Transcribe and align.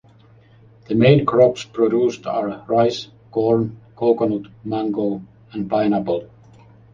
The 0.87 0.95
main 0.95 1.27
crops 1.27 1.63
produced 1.63 2.25
are 2.25 2.65
rice, 2.67 3.09
corn, 3.29 3.77
coconut, 3.95 4.47
mango, 4.65 5.21
and 5.51 5.69
pineapple. 5.69 6.27